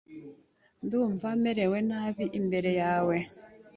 Ndumva 0.85 1.27
merewe 1.43 1.77
nabi 1.89 2.25
imbere 2.39 2.69
ye. 2.79 3.19